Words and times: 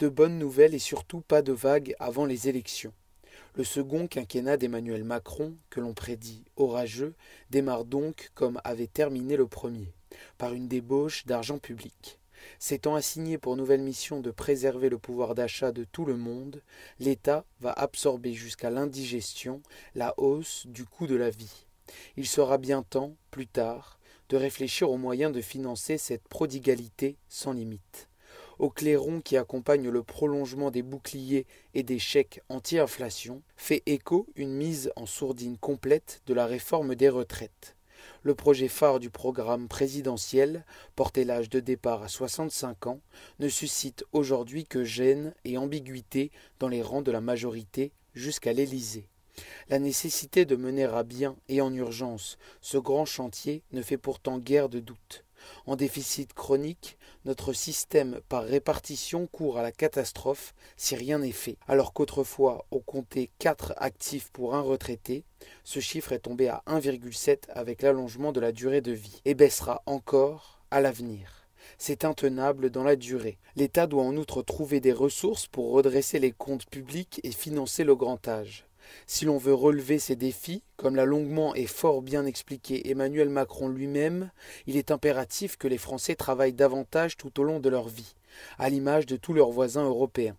De 0.00 0.08
bonnes 0.08 0.38
nouvelles 0.38 0.74
et 0.74 0.78
surtout 0.78 1.20
pas 1.20 1.42
de 1.42 1.52
vagues 1.52 1.94
avant 1.98 2.24
les 2.24 2.48
élections. 2.48 2.94
Le 3.54 3.64
second 3.64 4.06
quinquennat 4.06 4.56
d'Emmanuel 4.56 5.04
Macron, 5.04 5.54
que 5.68 5.78
l'on 5.78 5.92
prédit 5.92 6.42
orageux, 6.56 7.12
démarre 7.50 7.84
donc 7.84 8.30
comme 8.34 8.62
avait 8.64 8.86
terminé 8.86 9.36
le 9.36 9.46
premier, 9.46 9.92
par 10.38 10.54
une 10.54 10.68
débauche 10.68 11.26
d'argent 11.26 11.58
public. 11.58 12.18
S'étant 12.58 12.94
assigné 12.94 13.36
pour 13.36 13.58
nouvelle 13.58 13.82
mission 13.82 14.20
de 14.20 14.30
préserver 14.30 14.88
le 14.88 14.96
pouvoir 14.96 15.34
d'achat 15.34 15.70
de 15.70 15.84
tout 15.84 16.06
le 16.06 16.16
monde, 16.16 16.62
l'État 16.98 17.44
va 17.60 17.72
absorber 17.72 18.32
jusqu'à 18.32 18.70
l'indigestion 18.70 19.60
la 19.94 20.14
hausse 20.16 20.66
du 20.66 20.86
coût 20.86 21.08
de 21.08 21.16
la 21.16 21.28
vie. 21.28 21.66
Il 22.16 22.26
sera 22.26 22.56
bien 22.56 22.82
temps, 22.82 23.16
plus 23.30 23.46
tard, 23.46 24.00
de 24.30 24.38
réfléchir 24.38 24.90
aux 24.90 24.96
moyens 24.96 25.30
de 25.30 25.42
financer 25.42 25.98
cette 25.98 26.26
prodigalité 26.26 27.18
sans 27.28 27.52
limite. 27.52 28.09
Au 28.60 28.68
clairon 28.68 29.22
qui 29.22 29.38
accompagne 29.38 29.88
le 29.88 30.02
prolongement 30.02 30.70
des 30.70 30.82
boucliers 30.82 31.46
et 31.72 31.82
des 31.82 31.98
chèques 31.98 32.42
anti-inflation, 32.50 33.40
fait 33.56 33.82
écho 33.86 34.26
une 34.36 34.52
mise 34.52 34.92
en 34.96 35.06
sourdine 35.06 35.56
complète 35.56 36.20
de 36.26 36.34
la 36.34 36.44
réforme 36.44 36.94
des 36.94 37.08
retraites. 37.08 37.74
Le 38.22 38.34
projet 38.34 38.68
phare 38.68 39.00
du 39.00 39.08
programme 39.08 39.66
présidentiel, 39.66 40.66
porter 40.94 41.24
l'âge 41.24 41.48
de 41.48 41.58
départ 41.58 42.02
à 42.02 42.08
65 42.08 42.86
ans, 42.86 43.00
ne 43.38 43.48
suscite 43.48 44.04
aujourd'hui 44.12 44.66
que 44.66 44.84
gêne 44.84 45.32
et 45.46 45.56
ambiguïté 45.56 46.30
dans 46.58 46.68
les 46.68 46.82
rangs 46.82 47.00
de 47.00 47.10
la 47.10 47.22
majorité 47.22 47.92
jusqu'à 48.12 48.52
l'Élysée. 48.52 49.08
La 49.70 49.78
nécessité 49.78 50.44
de 50.44 50.56
mener 50.56 50.84
à 50.84 51.02
bien 51.02 51.34
et 51.48 51.62
en 51.62 51.72
urgence 51.72 52.36
ce 52.60 52.76
grand 52.76 53.06
chantier 53.06 53.62
ne 53.72 53.80
fait 53.80 53.96
pourtant 53.96 54.38
guère 54.38 54.68
de 54.68 54.80
doute. 54.80 55.24
En 55.66 55.76
déficit 55.76 56.32
chronique, 56.32 56.98
notre 57.24 57.52
système 57.52 58.20
par 58.28 58.44
répartition 58.44 59.26
court 59.26 59.58
à 59.58 59.62
la 59.62 59.72
catastrophe 59.72 60.54
si 60.76 60.96
rien 60.96 61.18
n'est 61.18 61.32
fait. 61.32 61.56
Alors 61.68 61.92
qu'autrefois 61.92 62.66
on 62.70 62.80
comptait 62.80 63.30
4 63.38 63.74
actifs 63.76 64.30
pour 64.30 64.54
un 64.54 64.60
retraité, 64.60 65.24
ce 65.64 65.80
chiffre 65.80 66.12
est 66.12 66.20
tombé 66.20 66.48
à 66.48 66.62
1,7 66.66 67.50
avec 67.50 67.82
l'allongement 67.82 68.32
de 68.32 68.40
la 68.40 68.52
durée 68.52 68.80
de 68.80 68.92
vie 68.92 69.20
et 69.24 69.34
baissera 69.34 69.82
encore 69.86 70.60
à 70.70 70.80
l'avenir. 70.80 71.46
C'est 71.78 72.04
intenable 72.04 72.70
dans 72.70 72.84
la 72.84 72.96
durée. 72.96 73.38
L'État 73.56 73.86
doit 73.86 74.02
en 74.02 74.16
outre 74.16 74.42
trouver 74.42 74.80
des 74.80 74.92
ressources 74.92 75.46
pour 75.46 75.72
redresser 75.72 76.18
les 76.18 76.32
comptes 76.32 76.66
publics 76.66 77.20
et 77.22 77.32
financer 77.32 77.84
le 77.84 77.94
grand 77.96 78.26
âge. 78.28 78.66
Si 79.06 79.24
l'on 79.24 79.38
veut 79.38 79.54
relever 79.54 79.98
ces 79.98 80.16
défis, 80.16 80.62
comme 80.76 80.96
l'a 80.96 81.04
longuement 81.04 81.54
et 81.54 81.66
fort 81.66 82.02
bien 82.02 82.26
expliqué 82.26 82.90
Emmanuel 82.90 83.28
Macron 83.28 83.68
lui-même, 83.68 84.30
il 84.66 84.76
est 84.76 84.90
impératif 84.90 85.56
que 85.56 85.68
les 85.68 85.78
Français 85.78 86.14
travaillent 86.14 86.52
davantage 86.52 87.16
tout 87.16 87.40
au 87.40 87.44
long 87.44 87.60
de 87.60 87.68
leur 87.68 87.88
vie, 87.88 88.14
à 88.58 88.68
l'image 88.68 89.06
de 89.06 89.16
tous 89.16 89.32
leurs 89.32 89.50
voisins 89.50 89.84
européens. 89.84 90.36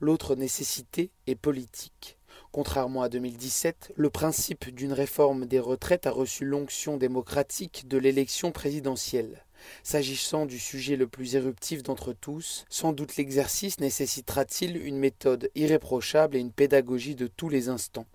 L'autre 0.00 0.34
nécessité 0.36 1.10
est 1.26 1.34
politique. 1.34 2.18
Contrairement 2.50 3.02
à 3.02 3.08
2017, 3.08 3.92
le 3.96 4.10
principe 4.10 4.68
d'une 4.74 4.92
réforme 4.92 5.46
des 5.46 5.58
retraites 5.58 6.06
a 6.06 6.10
reçu 6.10 6.44
l'onction 6.44 6.98
démocratique 6.98 7.88
de 7.88 7.96
l'élection 7.96 8.52
présidentielle. 8.52 9.44
S'agissant 9.82 10.46
du 10.46 10.58
sujet 10.58 10.96
le 10.96 11.06
plus 11.06 11.36
éruptif 11.36 11.82
d'entre 11.82 12.12
tous, 12.12 12.64
sans 12.68 12.92
doute 12.92 13.16
l'exercice 13.16 13.80
nécessitera-t-il 13.80 14.76
une 14.76 14.98
méthode 14.98 15.50
irréprochable 15.54 16.36
et 16.36 16.40
une 16.40 16.52
pédagogie 16.52 17.14
de 17.14 17.26
tous 17.26 17.48
les 17.48 17.68
instants. 17.68 18.06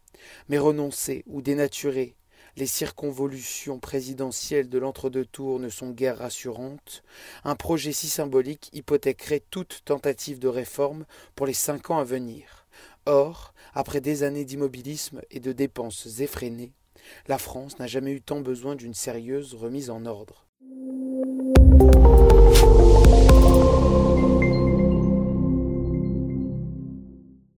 Mais 0.50 0.58
renoncer 0.58 1.24
ou 1.28 1.42
dénaturer 1.42 2.16
les 2.58 2.66
circonvolutions 2.66 3.78
présidentielles 3.78 4.68
de 4.68 4.80
l'entre-deux 4.80 5.26
tours 5.26 5.60
ne 5.60 5.70
sont 5.70 5.92
guère 5.92 6.18
rassurantes. 6.18 7.04
Un 7.44 7.56
projet 7.56 7.92
si 7.92 8.10
symbolique 8.10 8.72
hypothéquerait 8.74 9.44
toute 9.52 9.84
tentative 9.86 10.40
de 10.40 10.48
réforme 10.48 11.06
pour 11.36 11.46
les 11.46 11.54
cinq 11.54 11.92
ans 11.92 12.00
à 12.00 12.04
venir. 12.04 12.66
Or, 13.06 13.54
après 13.76 14.02
des 14.02 14.24
années 14.24 14.44
d'immobilisme 14.44 15.22
et 15.30 15.40
de 15.40 15.52
dépenses 15.52 16.20
effrénées, 16.20 16.74
la 17.28 17.38
France 17.38 17.78
n'a 17.78 17.88
jamais 17.88 18.12
eu 18.12 18.22
tant 18.22 18.42
besoin 18.42 18.76
d'une 18.76 18.96
sérieuse 18.96 19.54
remise 19.54 19.92
en 19.92 20.06
ordre. 20.08 20.47
Thank 21.80 21.96
you. 21.96 22.17